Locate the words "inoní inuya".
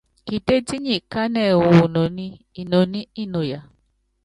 2.61-3.59